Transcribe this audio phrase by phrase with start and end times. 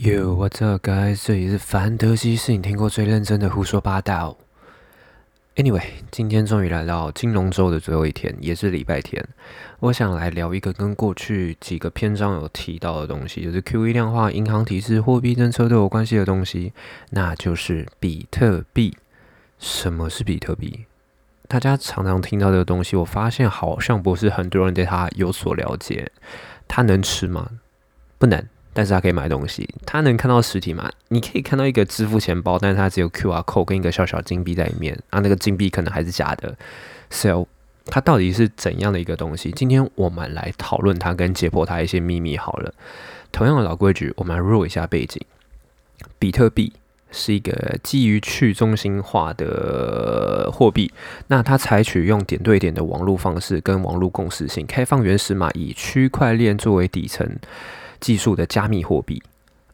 [0.00, 1.26] Yo, what's up, guys？
[1.26, 4.36] 这里是凡德西，是你听过最认真的胡说八道。
[5.56, 5.82] Anyway，
[6.12, 9.26] 今天终于来到金融周的最后一天，也是礼拜天。
[9.80, 16.72] 我想来聊一个跟过去几个篇章有提到的东西，就是 QE 量化、银行体制、货币政策都有关系的东西，
[17.10, 18.96] 那就是比特币。
[19.58, 20.84] 什么是比特币？
[21.48, 26.12] 大家常常听到这个东西，我发现好像不是很多人对它有所了解。
[26.68, 27.50] 它能吃吗？
[28.16, 28.46] 不能。
[28.78, 30.88] 但是它可以买东西，它能看到实体吗？
[31.08, 36.56] 你可以看到一个支付钱包，但是它只有 QR code 跟一个小小金币在里面，啊，那个金币可能还是假的。
[37.10, 37.46] So，
[37.86, 39.50] 它到底是怎样的一个东西？
[39.50, 42.72] 今天我们来讨论它，跟解剖它一些秘密好了。
[43.32, 45.20] 同样的老规矩，我们来 roll 一下背景。
[46.20, 46.72] 比特币
[47.10, 50.92] 是一个基于去中心化的货币，
[51.26, 57.28] 那它采取用点对点的网络方式跟网络共识性开放原始码，以区块链作为底层。
[58.00, 59.22] 技术的加密货币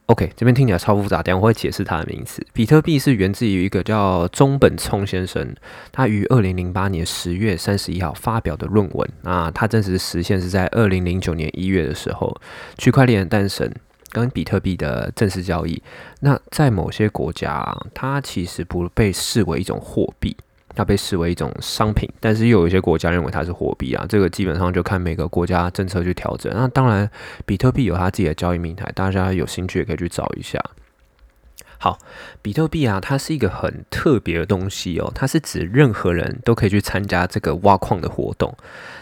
[0.06, 2.46] ，OK，这边听起来超复杂，等下我会解释它的名词。
[2.52, 5.54] 比特币是源自于一个叫中本聪先生，
[5.90, 9.08] 他于二零零八年十月三十一号发表的论文。
[9.22, 12.36] 那他真实实现是在二零零九年一月的时候，
[12.76, 13.72] 区块链的诞生
[14.10, 15.82] 跟比特币的正式交易。
[16.20, 20.36] 那在某些国家，它其实不被视为一种货币。
[20.74, 24.04] 它被视为一种商品，但是又有一些国家认为它是货币啊。
[24.08, 26.52] 这个基本上就看每个国家政策去调整。
[26.54, 27.08] 那当然，
[27.46, 30.60] 比特币有它自己的交易平台，大家有兴趣也可以去找一下。
[31.76, 31.98] 好，
[32.40, 35.12] 比特币啊，它是一个很特别的东西哦。
[35.14, 38.56] 它是指任何人都可以去参加这个挖矿的活动。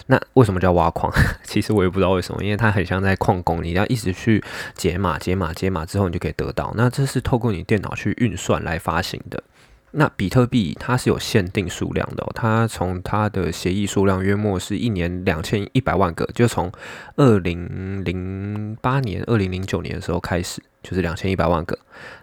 [0.07, 1.13] 那为什么叫挖矿？
[1.45, 4.43] 其实我也不知道为什么，因为它很像在矿工，你要一直去
[4.75, 6.75] 解码、解码、解码之后，你就可以得到。
[6.77, 9.41] 那这是透过你电脑去运算来发行的。
[9.93, 16.73] 那比特币它是有限定数量的，它从它的协议数量约莫是一年两千一百万个，就从
[17.17, 21.79] 二零零八年、二零零九年的时候开始，就是两千一百万个。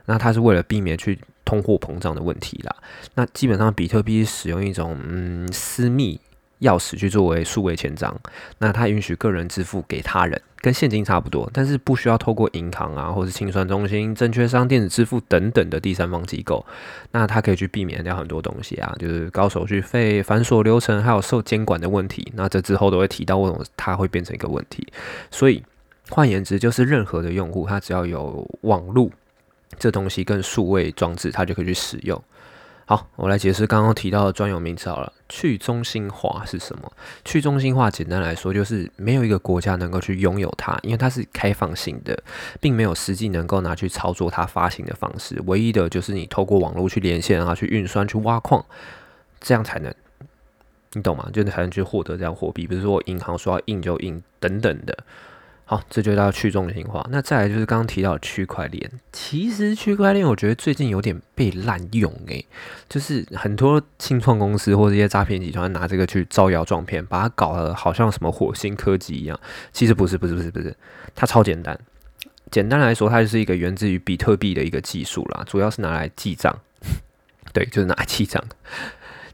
[0.05, 2.75] 那它是为了避免去通货膨胀的问题啦。
[3.15, 6.19] 那基本上比特币使用一种嗯私密。
[6.61, 8.15] 钥匙去作为数位签章，
[8.57, 16.65] 那它允许个人支付给他人，跟现金差不多，但是不需要透过银行啊，或是清算中心、证券商、电子支付等等的第三方机构，
[17.11, 22.29] 那它可以去避免掉很多东西啊，就是高手续费、繁琐流程，还有受监管的问题。
[22.35, 24.85] 那这之后都会提到为什么它会变成一个问题。
[25.31, 25.63] 所以
[26.09, 29.09] 换言之，就是任何的用户，他只要有网络
[29.77, 32.21] 这东西跟数位装置，他就可以去使用。
[32.89, 35.13] 好，我来解释刚刚提到的专有名词好了。
[35.29, 36.91] 去中心化是什么？
[37.23, 42.19] 去中心化简单来说就是没有一个国家能够去拥有它，因为它是开放性的，
[42.59, 45.39] 并没有实际能够拿去操作它发行的方式。
[45.45, 48.65] 唯一的就是你透过网络去连线啊，去运算、去挖矿，
[49.39, 49.93] 这样才能，
[50.93, 51.29] 你懂吗？
[51.31, 52.65] 就才能去获得这样货币。
[52.65, 54.97] 比如说银行说要印就印等等的。
[55.69, 57.07] 好，这就叫去中心化。
[57.11, 62.43] 那再来就是刚刚提到区块链，其实区块链我觉得最近有点被滥用诶，
[62.89, 69.39] 就是很多新创公司或者一些诈骗集团拿这个去招摇撞骗，把它搞得好像什么火星科技一样。
[69.71, 70.75] 其实不是，不是，不是，不是，
[71.13, 71.79] 它超简单。
[72.49, 76.61] 简单来说，它就是一个源自于比特币的一个技术啦，主要是拿来记账。
[77.53, 78.43] 对，就是拿来记账。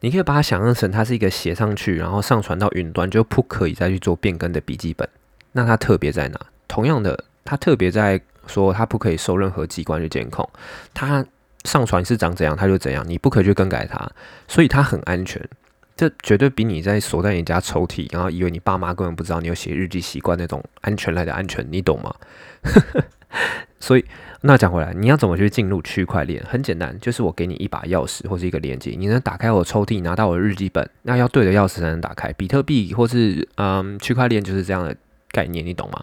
[0.02, 5.08] 你可以把它想象成它是一个写上去，然后上传到云端就不可以再去做变更的笔记本。
[5.56, 6.40] 那它特别在哪？
[6.68, 10.48] 同样的，它特别在说，它不可以受任何机关去监控，
[10.94, 11.26] 它
[11.64, 14.12] 上传是长怎样，它就怎样，你不可以去更改它，
[14.50, 15.42] 所以它很安全。
[15.96, 22.14] 这绝对比你在锁在你家抽屉，然后以为你爸妈根本不知道你有写日记习惯那种安全来的安全，你懂吗？
[23.80, 24.04] 所以，
[24.42, 26.44] 那讲回来，你要怎么去进入区块链？
[26.50, 32.34] 很简单，就是我给你一把钥匙或是一个链接，你能打开我抽屉，拿到我的日记本，那要对着钥匙才能打开。
[32.34, 34.96] 比特币或是嗯区块链就是这样的。
[35.36, 36.02] 概念你懂吗？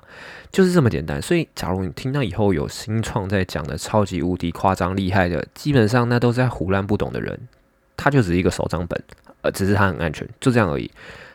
[0.52, 1.22] 就是这么简单。
[1.22, 7.48] 所以，假如你听到以后有新创在讲的超级无敌夸张厉害的，基本上那都是在胡乱不懂的人。
[7.96, 9.02] 他就只是一个手账本，
[9.40, 10.90] 呃，只是他很安全，就这样而已。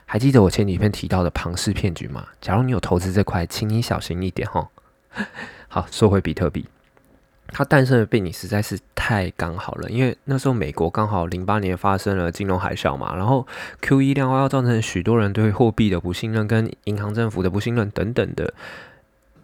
[0.05, 2.27] 还记得我前几篇提到的庞氏骗局吗？
[2.39, 4.69] 假如你有投资这块，请你小心一点哈。
[5.67, 6.65] 好，说回比特币。
[7.49, 13.47] 它诞生的背景实在是太刚好了，因为那时候美国刚好零八年发生了金融海啸嘛，然后
[13.81, 18.53] Q E 量化要造成许多人对货币的不信任，跟银行政府的不信任等等的。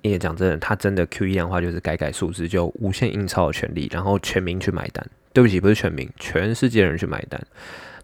[0.02, 5.06] 也讲真的，它真的 Q E 量化就是改改数字就无限印钞的权利，然后全民去买单。
[5.32, 7.42] 对不起，不是全民，全世界人去买单。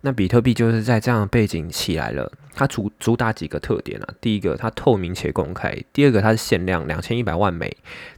[0.01, 4.07] 那比特币就是在这样的背景起来了，它主主打几个特点啊？
[4.21, 7.69] 第一个，它透明且公开；第二个，它是限量两千一百万枚；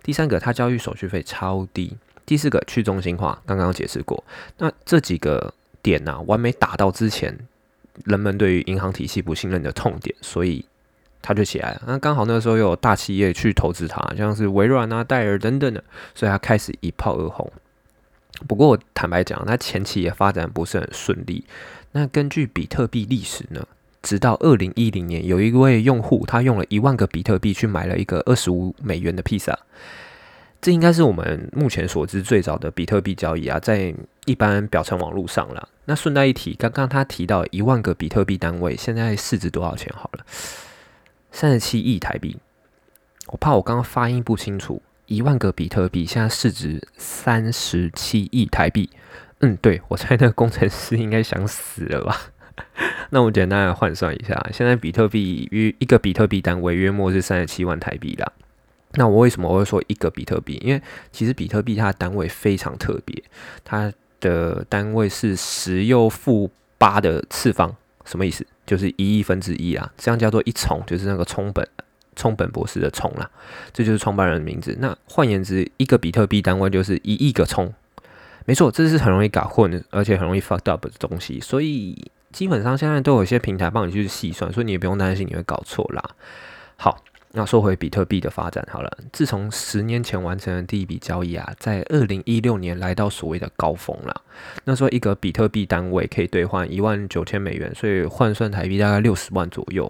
[0.03, 3.41] 第三个，它交易手续费超低；第四个，去中心化。
[3.47, 4.23] 刚刚解释过。
[4.59, 5.51] 那这几个
[5.81, 7.35] 点呢，完美打到之前
[8.05, 10.63] 人们对于银行体系不信任的痛点，所以
[11.19, 11.81] 它就起来了。
[11.87, 15.83] 那刚好那时候又有大企业去投资它，像是微软啊、戴尔等等的，
[16.13, 17.51] 所以它开始一炮而红。
[18.47, 21.43] 不过坦白讲，它前期也发展不是很顺利。
[21.91, 23.65] 那根据比特币历史呢，
[24.01, 29.57] 直到二零一零年，有一位用户他用了一万个比特币去买了一个二十五美元的披萨。
[30.61, 33.93] 这应该是我们目前所知最早的比特币交易啊，在
[34.25, 35.67] 一般表层网络上了。
[35.85, 39.91] 那顺带一提，刚刚他提到一万个比特币单位，现在市值多少钱？
[39.97, 40.25] 好了，
[41.31, 42.37] 三十七亿台币。
[43.27, 48.89] 我怕我刚刚发音不清楚，一万个比特币现在市值三十七亿台币。
[49.41, 52.17] 嗯，对，我猜那个工程师应该想死了吧？
[53.11, 58.31] 那我简单来换算一下，现在比特币约一个比特币单位约莫是三十七万台币啦。
[58.93, 60.57] 那我为什么我会说一个比特币？
[60.63, 60.81] 因为
[61.11, 63.21] 其实比特币它的单位非常特别，
[63.65, 63.91] 它
[64.21, 67.75] 的单位是十又负八的次方，
[68.05, 68.47] 什么意思？
[68.65, 71.67] 就是一亿分之一啊，这样叫做一重，就是那个冲本
[72.15, 73.29] 冲本博士的冲啦，
[73.73, 74.75] 这就是创办人的名字。
[74.79, 77.73] 那换言之，一个比特币单位就是一亿个冲，
[78.45, 81.39] 没错，这是很容易搞混，而且很容易 fucked up 的东西。
[81.39, 86.03] 所以基本上现在都有一些平台帮你去细算，所以你也不用担心你会搞错啦。
[86.77, 87.03] 好。
[87.33, 94.13] 那说回比特币的发展好了，自从十年前完成的第一笔交易啊，在二零一六年来到所谓的高峰啦。
[94.65, 99.89] 那时候一个比特币单位可以兑换一万九千美元，所以换算台币大概六十万左右。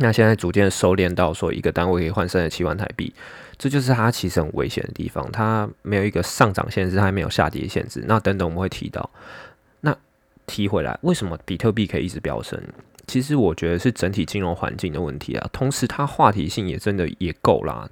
[0.00, 3.12] 那现在逐渐收敛到说一个单位可以换三十七万台币，
[3.58, 8.02] 这就是它其实很危险的地方，它没有一个上涨限制，它没有下跌限制。
[8.06, 9.10] 那等等我们会提到。
[9.82, 9.94] 那
[10.46, 12.58] 提回来，为什么比特币可以一直飙升？
[13.06, 17.88] 其实我觉得是整体金融环境的问题啊，同时它话题性也真的也够啦，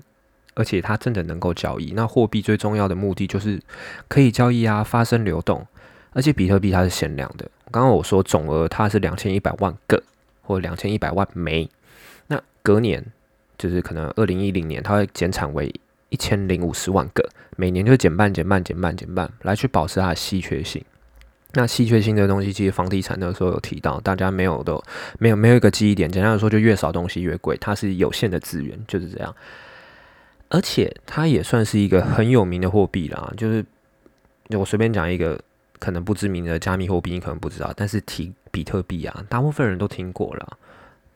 [0.55, 1.93] 而且它真的能够交易。
[1.95, 3.61] 那货币最重要的目的就是
[4.09, 5.67] 可以交易啊，发生流动。
[6.15, 10.03] 而且比特币它是限量的，刚刚我说总额它是两千一百万个
[10.43, 11.69] 或两千一百万枚，
[12.69, 13.03] 隔年
[13.57, 15.75] 就是可能二零一零年它会减产为
[16.11, 17.27] 一千零五十万个，
[17.57, 20.85] 每年就减半减半减半减半，来去保持它的稀缺性。
[21.55, 24.85] 那稀缺性的东西，其实房地产那时候有提到，大家没有都，
[25.19, 26.11] 没有没有一个记忆点。
[26.11, 29.35] 简单的说，就越少东西越贵，它是有限的资源，就是这样。
[30.51, 33.65] 而且它也算是一个很有名的货币啦，就是
[34.51, 35.41] 我随便讲一个
[35.79, 40.59] 可能不知名的加密货币，你可能不知道，但是提比特币啊，大部分人都听过了，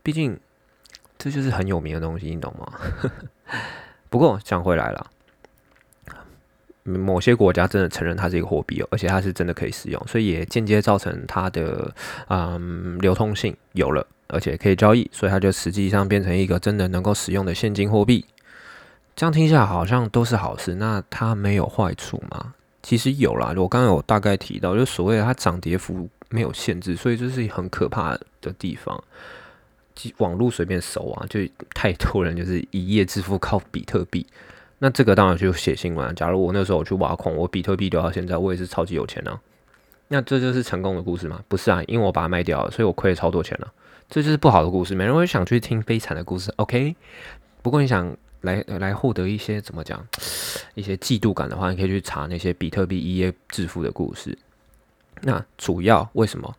[0.03, 0.39] 毕竟
[1.23, 2.73] 这就是很有名的东西，你懂吗？
[4.11, 5.07] 不过讲回来了。
[6.83, 11.95] 某些国家真的承认它是一个货币哦，而且它是真的可以使用，所以也间接造成它的
[12.27, 18.27] 嗯流通性有了，而且可以交易，所以它就实际上变成一个真的能够使用的现金货币。
[19.15, 22.55] 这样听下来好像都是好事，那它没有坏处吗？
[22.83, 29.01] 其实有啦，我刚刚有大概提到，就所谓的它涨跌幅没有限制，所以这是很可怕的地方。
[30.19, 31.41] 网络随便搜啊，就
[31.75, 34.27] 太多人就是一夜致富靠比特币。
[34.79, 36.15] 那这个当然就写新闻。
[36.15, 39.41] 假如我那时候我去挖矿，我比特币留到现在，我也是超级有钱啊。
[40.09, 41.41] 那这就是成功的故事吗？
[41.47, 43.73] 不是啊，因为我把它卖掉了，所以我亏了超多钱了。
[44.09, 46.53] 这就是不好的故事，没人会想去听悲惨的故事。
[46.57, 46.95] OK，
[47.63, 50.05] 不过你想来来获得一些怎么讲
[50.75, 54.37] 一些嫉妒感的话，你可以去查那些比特币一夜致富的故事。
[55.23, 56.55] 那主要为什么？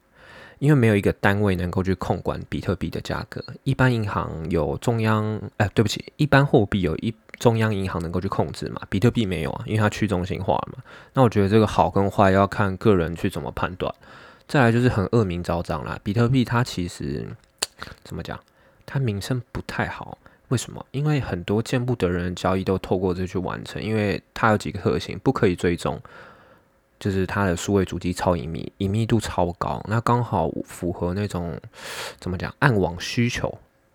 [0.63, 3.43] 因为没有一个单位能够去控管比特币的价格。
[3.65, 8.81] 一般银行有中央，哎，对不起，一般货币有一中央银行能够去控制嘛？
[8.89, 10.81] 比特币没有啊，因为它去中心化嘛。
[11.11, 13.93] 那我觉得这个好跟坏要看个人去怎么判断。
[14.47, 17.27] 再来就是很恶名昭彰啦，比特币它其实
[18.05, 18.39] 怎么讲？
[18.85, 20.17] 它名声不太好。
[20.47, 20.85] 为什么？
[20.91, 25.99] 因为很多见不得人的交易都透过这去完成，因为它有几个特性，不可以追踪。
[27.03, 31.59] 就是它的数位主机超隐秘，隐秘度超高，那刚好符合那种
[32.17, 33.53] 怎么讲暗网需求。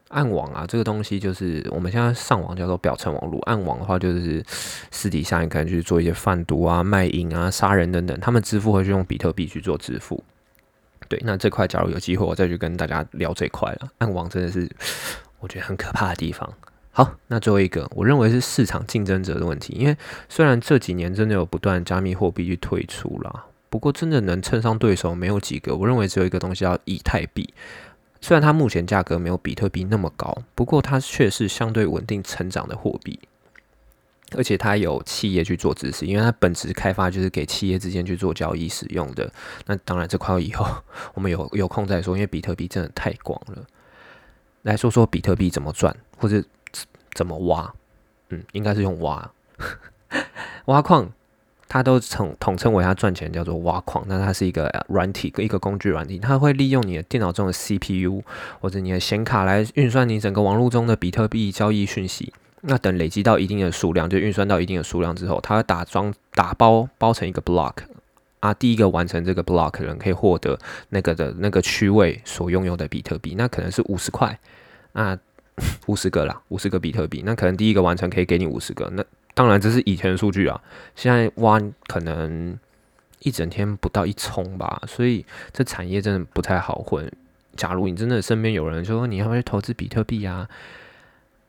[0.09, 4.45] 暗网啊，这个东西就是我们现在上网叫做表层网络，暗网的话就是
[4.91, 10.23] 私底下你可能去做一些贩毒啊、卖淫啊、杀人等等，他们支付会去用比特币去做支付。
[11.09, 13.88] 对，那这块假如有机会，我再去跟大家聊这块了。
[13.97, 14.71] 暗网真的是
[15.41, 16.53] 我觉得很可怕的地方。
[16.99, 19.73] 好，那最后一个，我认为是市场竞争者的问题。
[19.78, 19.97] 因为
[20.28, 25.76] 虽然这几年真的有不断加密货币去退出了，不过真的能称上对手没有几个。
[25.76, 27.55] 我认为只有一个东西叫以太币，
[28.21, 33.21] 虽然它目前价格没有比特币那么高，不过它却是相对稳定成长的货币，
[34.37, 39.33] 而且它有企业去做支持，因为它本质开发就是给企业之间去做交易使用的。
[39.67, 40.67] 那当然这块以后
[41.14, 43.64] 我们有有空再说，因为比特币真的太广了。
[44.62, 46.43] 来说说比特币怎么赚，或者。
[47.19, 47.75] 怎么挖？
[48.29, 49.29] 嗯，应该是用挖
[50.67, 51.11] 挖矿，
[51.67, 58.23] 它都统统称为它赚钱叫做挖矿，那它是一个软体一个工具软体，它会利用你的电脑中的 CPU
[58.61, 62.33] 或者你的显卡来运算你整个网络中的比特币交易讯息。
[62.61, 67.75] 那等累积到一定的数量，就运算到一定的数量之后，它会打装打包包成一个 block
[68.39, 70.57] 啊，第一个完成这个 block 的人可以获得
[70.91, 74.39] 那个的那个区位所拥有的比特币，那可能是五十块
[74.93, 75.19] 啊，
[75.87, 79.05] 五十个啦，五十个比特币，那可能第一个完成可以给你五十个，那。
[79.35, 80.61] 当然，这是以前的数据啊。
[80.97, 82.59] 现在挖可能
[83.21, 87.09] 一整天不到一冲吧，所以这产业真的不太好混。
[87.55, 90.49] 假如你真的身边有人说你要不要去投资比特币啊，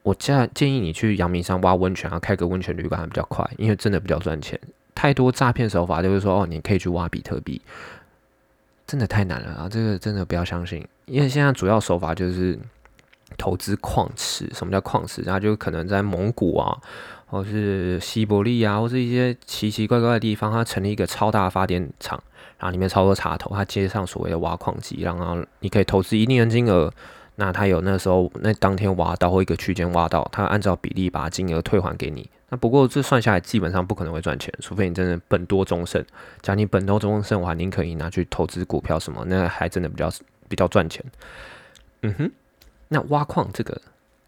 [0.03, 4.59] 我建建议你去阳明山挖温泉啊，开个温泉旅馆还比较快，因为真的比较赚钱。
[4.93, 7.59] 太多诈骗手法就是说哦，你可以去挖比特币，
[8.85, 9.67] 真的太难了啊！
[9.67, 12.59] 这个真的不要相信，因为现在主要手法就是
[13.37, 14.49] 投资矿池。
[14.53, 15.21] 什么叫矿池？
[15.23, 16.77] 然后就可能在蒙古啊。
[17.31, 22.19] 或是西伯利亚，或是一些奇奇怪怪的地方，它成立一个超大发电厂，
[22.57, 26.91] 然后里面超多插头，它接上所谓的挖矿机，然后你可以投资一定的金额，
[27.35, 32.27] 那它有那时候那当天挖到或一个区间挖到，它按照比例把金额退还给你。
[32.49, 36.03] 那不过这算下来基本上不可能会赚钱，除非你真的本多终胜。
[36.41, 40.11] 假如你本多终胜，我还宁可以拿去投资股票什么，那还真的比较
[40.47, 41.05] 比较赚钱。
[42.01, 42.31] 嗯哼，
[42.89, 43.81] 那挖矿这个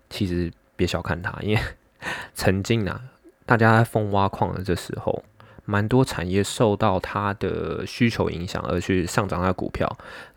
[0.10, 1.62] 其实别小看它，因为。
[2.34, 3.00] 曾经啊，
[3.46, 5.24] 大家疯挖矿的这时候，
[5.66, 9.88] 蛮多产业受到它的需求影响而去上涨它的股票，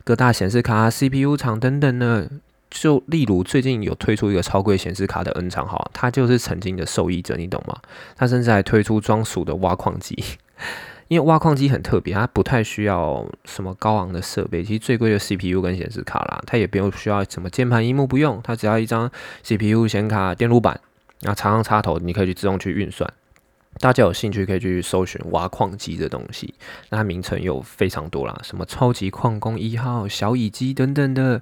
[0.04, 2.28] 各大显示卡、CPU 厂等等呢。
[2.68, 7.80] 就例如最近有推出一个超贵显示卡的 N 厂，哈，它就是曾经的受益者，你懂吗？
[8.14, 10.22] 它甚至还推出专属的挖矿机，
[11.08, 19.11] 因为挖矿机很特别，它不太需要什么高昂的设备，其实最贵的 CPU 跟显示卡啦，它也不用需要什么键盘、荧幕，不用，它只要一张
[19.42, 20.80] CPU 显卡、电路板。
[21.20, 23.11] 然后插上插头，你可以去自动去运算。
[23.78, 26.52] 大家有兴趣可以去搜寻挖矿机的东西，
[26.90, 31.40] 那它名称有非常多啦，什么超级矿工一号、小乙机等等的，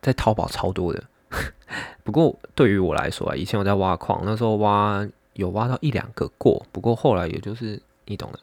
[0.00, 1.02] 在淘宝超多的。
[2.04, 8.38] 不过对于我来说啊，以前我在挖矿，那时候挖有挖到一两个过，不过后来也就是你懂的，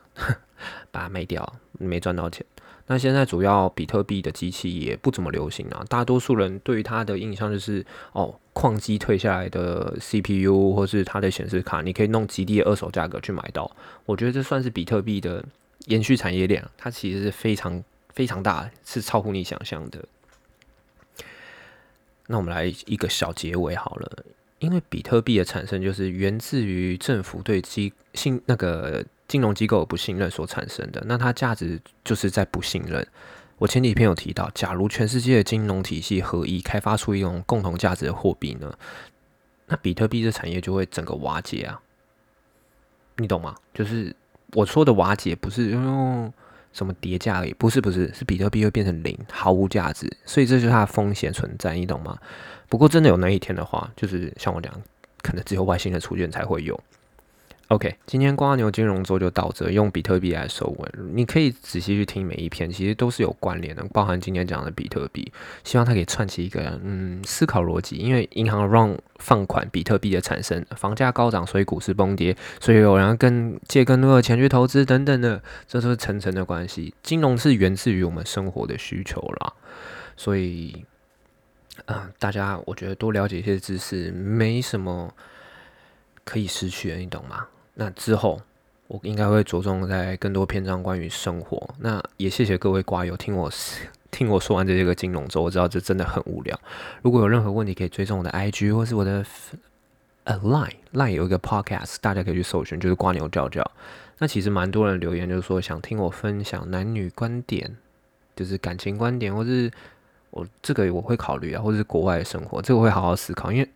[0.92, 2.46] 把它卖掉，没赚到钱。
[2.86, 13.74] 那现在主要比特币的机器也不怎么流行啊，大多数人对于它的印象就是哦，矿机退下来的 CPU 或是它的显示卡，你可以弄极低的二手价格去买到。
[14.06, 15.42] 我觉得这算是比特币的
[15.86, 20.04] 延续产业链，它其实是非常非常大，是超乎你想象的。
[22.28, 24.26] 那我们来一个小结尾好了，
[24.60, 29.06] 因为比特币的产生就是源自于政府对机信那个。
[29.34, 33.04] 金融机构不信任所产生的，那它价值就是在不信任。
[33.58, 38.72] 我前几篇有提到，假如全世界的金融体系合一，开发出一种共同价值的货币呢，
[39.66, 41.82] 那比特币这产业就会整个瓦解啊！
[43.18, 43.56] 你懂吗？
[43.74, 44.16] 就是
[44.52, 46.32] 我说的瓦解，不是用
[46.72, 50.08] 什么叠加而已，不是不是，是比特币会变成零，毫无价值。
[50.26, 52.16] 所以这就是它的风险存在，你懂吗？
[52.70, 54.72] 不过真的有那一天的话，就是像我讲，
[55.24, 56.80] 可能只有外星人出现才会有。
[57.70, 60.90] OK，今天瓜牛金融周就到这，用比特币来收尾。
[61.14, 65.32] 你可以仔细去听每一篇，其实都是有关联的，包含今天讲的比特币。
[65.64, 76.94] 希望它可以串起一个嗯思考逻辑，因为银行让放款，比特币的产生，房价高涨，所以股市崩跌，所以有人更借更多的钱去投资等等的，这是层层的关系。
[77.02, 79.54] 金融是源自于我们生活的需求啦，
[80.16, 80.86] 所以
[81.86, 85.12] 啊，大家我觉得多了解一些知识，没什么
[86.26, 87.46] 可以失去的，你懂吗？
[87.76, 88.40] 那之后，
[88.88, 91.74] 我应该会着重在更多篇章关于生活。
[91.80, 93.52] 那也谢谢各位瓜友听我
[94.12, 96.60] 听我说完这些个金融之后，我知道这真的很无聊。
[97.02, 99.26] 如果有任何问题，可以追踪我的 IG 或是我的
[100.26, 103.70] Line Line 有一个 Podcast，大家可以去搜寻，就是瓜牛叫叫。
[104.20, 107.76] 那其实蛮多人留言，就是说想听我分享男女观点，
[108.36, 109.72] 就是感情观点，或是
[110.30, 113.68] 我这个我会考虑啊，或者是国外的生活，这个会好好思考，因为。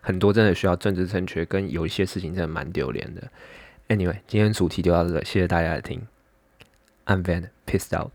[0.00, 3.28] 很多真的需要政治正确，跟有一些事情真的蛮丢脸的。
[3.88, 6.06] Anyway，今天主题就到这，谢谢大家的听。
[7.06, 8.12] I'm Van, pissed out.